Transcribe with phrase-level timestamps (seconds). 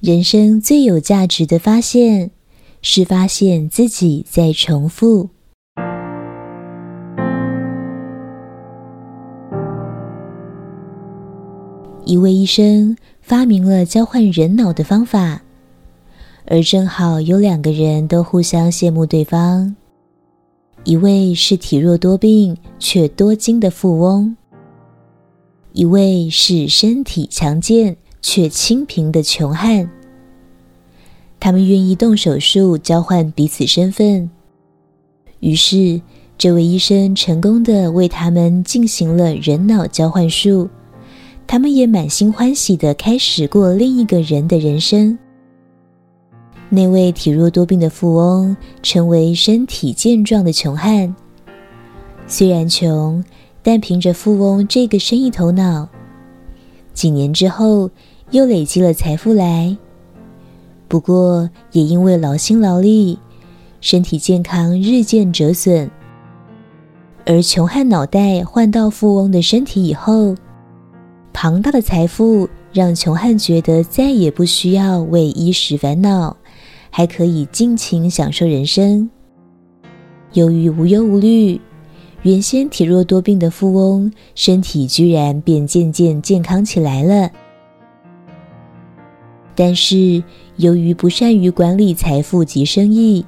[0.00, 2.30] 人生最有价值的发现，
[2.80, 5.28] 是发现自己在重复。
[12.06, 15.42] 一位医生发明了交换人脑的方法，
[16.46, 19.76] 而正好有两个人都互相羡慕对方。
[20.84, 24.34] 一位是体弱多病却多金的富翁，
[25.74, 29.88] 一位是身体强健却清贫的穷汉。
[31.38, 34.30] 他们愿意动手术交换彼此身份，
[35.40, 36.00] 于是
[36.36, 40.68] 这位医生成功的为他们进行了人脑交换术。
[41.46, 45.18] 他们也满心欢喜的开始过另一个人的人生。
[46.68, 51.12] 那位体弱多病的富翁成为身体健壮的穷汉。
[52.28, 53.24] 虽然穷，
[53.62, 55.88] 但凭着富翁这个生意头脑，
[56.94, 57.90] 几年之后
[58.30, 59.76] 又累积了财富来。
[60.88, 63.18] 不过，也因为劳心劳力，
[63.80, 65.90] 身体健康日渐折损。
[67.26, 70.34] 而穷汉脑袋换到富翁的身体以后，
[71.32, 76.36] 庞大的财富让穷汉觉得再也不需要为衣食烦恼，
[76.90, 79.08] 还可以尽情享受人生。
[80.32, 81.60] 由于无忧无虑，
[82.22, 87.30] 原先体弱多病的富翁身体居然便渐渐健康起来了。
[89.60, 90.24] 但是
[90.56, 93.22] 由于不善于管理财富及生意，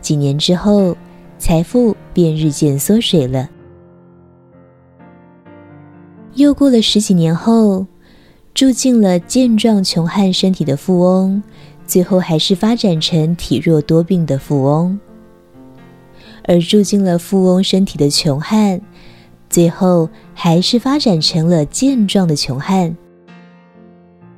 [0.00, 0.96] 几年之后，
[1.38, 3.48] 财富便日渐缩水了。
[6.34, 7.86] 又过了十几年后，
[8.52, 11.40] 住进了健壮穷汉身体的富翁，
[11.86, 14.98] 最后还是发展成体弱多病的富翁；
[16.48, 18.80] 而住进了富翁身体的穷汉，
[19.48, 22.96] 最后还是发展成了健壮的穷汉。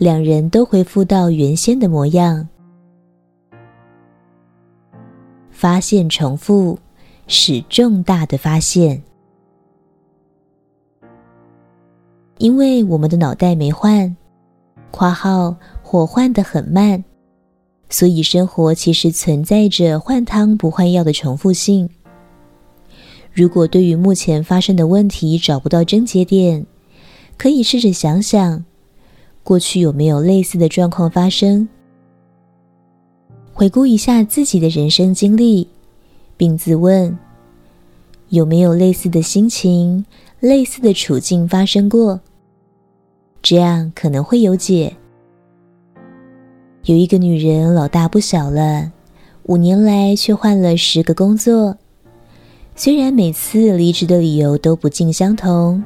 [0.00, 2.48] 两人都恢复到原先的模样。
[5.50, 6.78] 发现重复，
[7.26, 9.02] 是重大的发现。
[12.38, 14.16] 因为我们的脑袋没换，
[14.90, 17.04] 括号或换得很慢，
[17.90, 21.86] 所以生活其实存在着换汤不换药的重复性。
[23.34, 26.64] 如果对于目前发生的问题找不到症结点，
[27.36, 28.64] 可以试着想想，
[29.50, 31.68] 过去有没有类似的状况发生？
[33.52, 35.66] 回顾一下自己的人生经历，
[36.36, 37.18] 并自问，
[38.28, 40.06] 有没有类似的心情、
[40.38, 42.20] 类似的处境发生过？
[43.42, 44.96] 这样可能会有解。
[46.84, 48.92] 有一个女人老大不小了，
[49.46, 51.76] 五年来却换了十个工作。
[52.76, 55.82] 虽然每次离职的理由都不尽相同，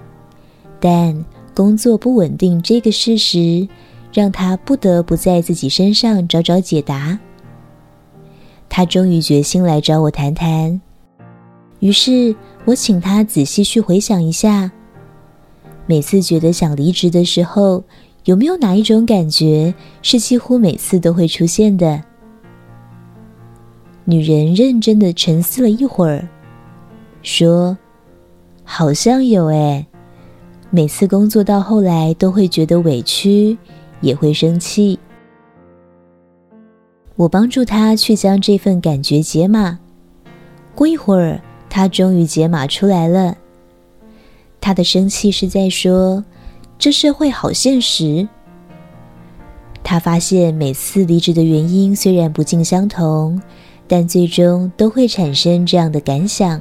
[0.78, 3.68] 但工作不稳定这个事实，
[4.12, 7.18] 让她不得不在自己身上找找解答。
[8.68, 10.80] 她终于决心来找我谈谈。
[11.78, 14.70] 于是我请她仔细去回想一下。
[15.86, 17.84] 每次觉得想离职的时候，
[18.24, 19.72] 有没有哪一种感觉
[20.02, 22.02] 是几乎每次都会出现的？
[24.06, 26.28] 女人认真的沉思了一会儿，
[27.22, 27.76] 说
[28.64, 29.86] ：“好像有诶，
[30.74, 33.56] 每次工作到后来都会觉得委屈，
[34.00, 34.98] 也会生气。”
[37.14, 39.78] 我帮助他去将这份感觉解码。
[40.74, 41.40] 过一会儿，
[41.70, 43.36] 他终于解码出来了。
[44.60, 46.24] 他的生气是在说
[46.76, 48.28] ：“这社会好现实。”
[49.84, 53.40] 他发现每次离职的原因虽然不尽相同，
[53.86, 56.60] 但最终都会产生这样的感想。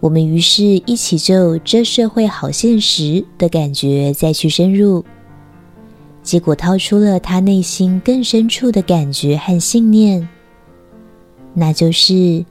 [0.00, 5.04] 我们于是一起就“这社会好现实”的感觉再去深入，
[6.22, 10.26] 结果掏出了他内心更深处的感觉和信念，
[11.52, 12.44] 那就是：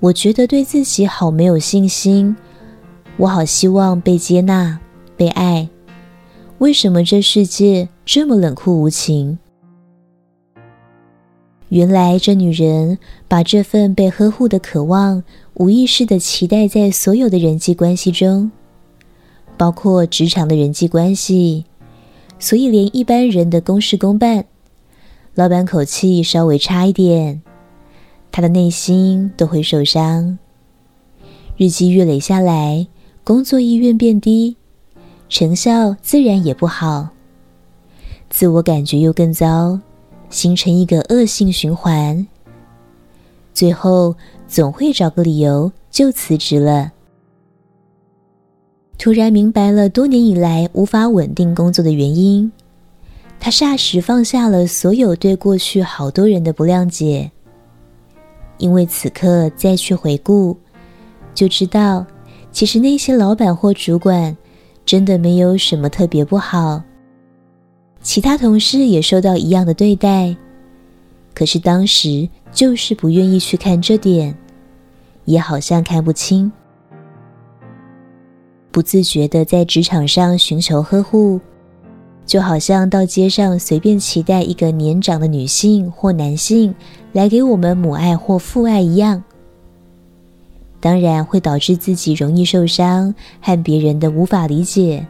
[0.00, 2.36] 我觉得对自己好没有信心。
[3.16, 4.78] 我好希望被接纳、
[5.16, 5.66] 被爱。
[6.58, 9.38] 为什么这世界这么冷酷无情？
[11.68, 12.98] 原来这女人
[13.28, 15.22] 把这份被呵护的渴望，
[15.54, 18.50] 无意识地期待在所有的人际关系中，
[19.56, 21.64] 包括职场的人际关系。
[22.38, 24.44] 所以，连一般人的公事公办，
[25.34, 27.42] 老板口气稍微差一点，
[28.30, 30.38] 她的内心都会受伤。
[31.56, 32.86] 日积月累下来。
[33.24, 34.56] 工作意愿变低，
[35.28, 37.08] 成效自然也不好，
[38.30, 39.80] 自我感觉又更糟，
[40.36, 42.26] 形成一个恶性循环。
[43.54, 44.14] 最后
[44.46, 46.92] 总会找个理由就辞职了。
[48.98, 52.52] 突然明白了多年以来无法稳定工作的原因，
[53.40, 57.30] 他霎时放下了所有对过去好多人的不谅解，
[58.58, 60.54] 因为此刻再去回顾，
[61.34, 62.04] 就知道
[62.52, 64.36] 其实那些老板或主管
[64.84, 66.82] 真的没有什么特别不好，
[68.06, 70.36] 其他同事也受到一样的对待，
[71.34, 74.32] 可是当时就是不愿意去看这点，
[75.24, 76.50] 也好像看不清，
[78.70, 81.40] 不自觉的在职场上寻求呵护。
[82.24, 86.72] 就好像到街上随便期待一个年长的女性或男性
[87.12, 89.20] 来给我们母爱或父爱一样，
[90.78, 95.04] 当然会导致自己容易受伤和别人的无法理解。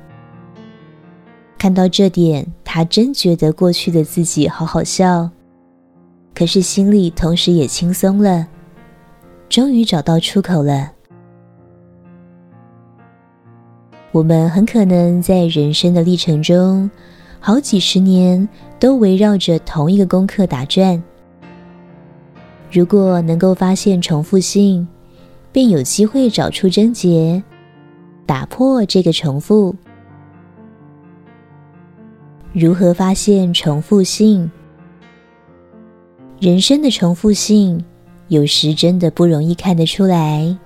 [1.58, 2.46] 看到这点，
[2.76, 5.30] 他真觉得过去的自己好好笑，
[6.34, 8.46] 可是心里同时也轻松了，
[9.48, 10.92] 终于找到出口了。
[14.12, 16.90] 我们很可能在人生的历程中，
[17.40, 18.46] 好几十年
[18.78, 21.02] 都围绕着同一个功课打转。
[22.70, 24.86] 如果能够发现重复性，
[25.50, 27.42] 便有机会找出症结，
[28.26, 29.74] 打破这个重复。
[32.58, 34.50] 如何发现重复性？
[36.40, 37.84] 人生的重复性，
[38.28, 40.56] 有时真的不容易看得出来。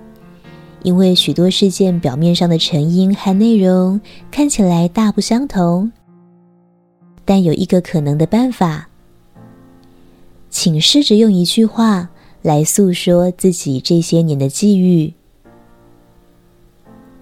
[0.85, 4.01] 因为许多事件表面上的成因和内容
[4.31, 5.91] 看起来大不相同，
[7.25, 8.89] 但有一个可能的办法，
[10.49, 12.09] 请试着用一句话
[12.41, 15.13] 来诉说自己这些年的际遇。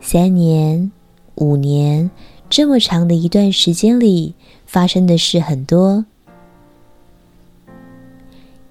[0.03, 0.93] 三年、
[1.37, 2.11] 五年
[2.51, 4.35] 这么长的一段时间里，
[4.69, 6.05] 发生的事很多，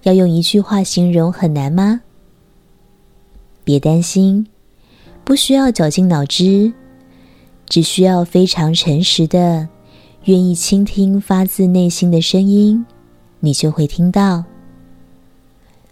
[0.04, 2.02] 要用一句话形容很难吗？
[3.64, 4.46] 别担心。
[5.24, 6.72] 不需要绞尽脑汁，
[7.66, 9.68] 只需要非常诚实的、
[10.26, 12.86] 愿意倾听发自内心的声音，
[13.40, 14.46] 你就会听到。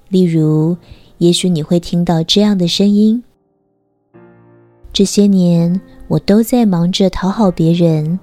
[0.08, 0.78] 例如，
[1.18, 3.24] 也许你会听到这样的声音：
[4.94, 8.20] 这些年我都在忙着讨好别人，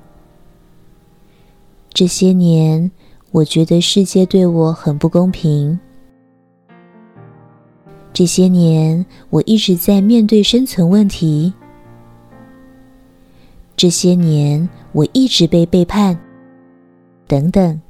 [1.92, 2.90] 这些年
[3.30, 5.78] 我觉得世界对我很不公平。
[8.12, 11.52] 这些年，我一直在面对生存问题。
[13.76, 16.18] 这些年，我一直被背叛，
[17.26, 17.80] 等等。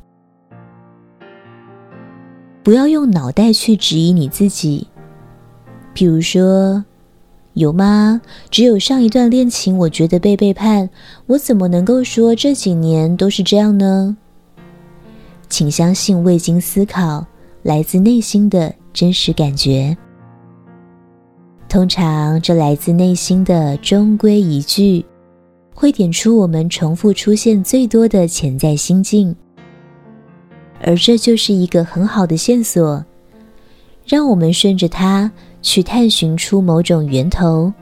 [2.62, 4.86] 不要用脑袋去质疑你自己。
[5.92, 6.84] 比如说，
[7.54, 8.20] 有吗？
[8.50, 10.88] 只有上一段恋情，我觉得被背叛，
[11.26, 14.16] 我怎么能够说这几年都是这样呢？
[15.48, 17.26] 请相信未经思考，
[17.62, 19.94] 来自内心的真实感觉。
[21.68, 25.04] 通常，这来自内心的中规一句，
[25.74, 29.34] 会点出我们重复出现最多的潜在心境，
[30.82, 33.04] 而这就是一个很好的线索，
[34.06, 35.30] 让我们顺着它
[35.62, 37.72] 去探寻出某种源头，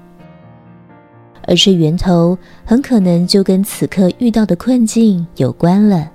[1.49, 6.09] 而这源头很可能就跟此刻遇到的困境有关了。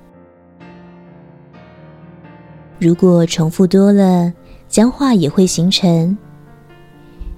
[2.79, 4.31] 如果重复多了，
[4.67, 6.17] 僵化也会形成。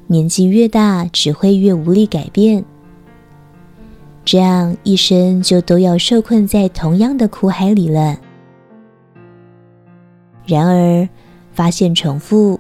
[0.08, 2.64] 年纪越大，只会越无力改变，
[4.26, 8.18] 这样一生就都要受困在同样的苦海里了。
[10.46, 11.08] 然而，
[11.52, 12.60] 发现重复，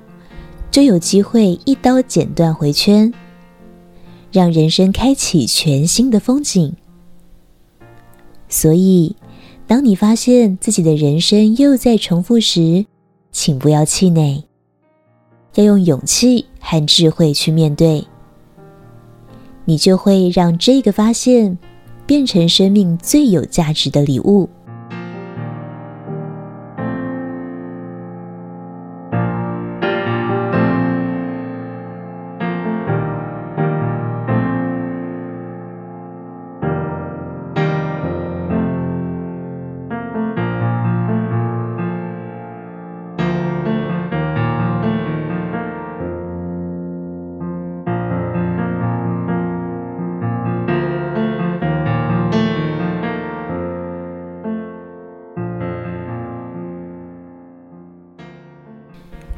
[0.77, 3.11] 就有机会一刀剪断回圈，
[4.31, 6.71] 让人生开启全新的风景。
[8.47, 9.15] 所以，
[9.65, 12.85] 当你发现自己的人生又在重复时，
[13.31, 14.43] 请不要气馁，
[15.55, 18.05] 要用勇气和智慧去面对，
[19.65, 21.57] 你就会让这个发现
[22.05, 24.47] 变成生命最有价值的礼物。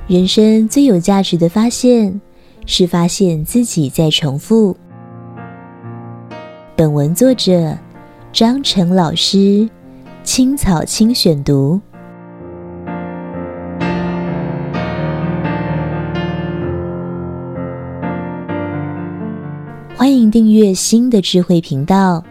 [0.09, 2.19] 人生最有价值的发现，
[2.65, 4.75] 是发现自己在重复。
[6.75, 7.77] 本文作者
[8.33, 9.69] 张成老师，
[10.23, 11.79] 青草青选读。
[19.95, 22.23] 欢迎订阅新的智慧频道，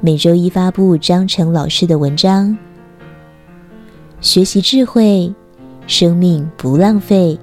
[0.00, 2.56] 每周一发布张成老师的文章。
[4.20, 5.34] 学习智慧，
[5.90, 7.36] 生命不浪费。